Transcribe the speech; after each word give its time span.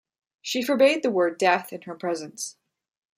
She 0.41 0.63
forbade 0.63 1.03
the 1.03 1.11
word 1.11 1.37
"death" 1.37 1.71
in 1.71 1.83
her 1.83 1.93
presence. 1.93 2.57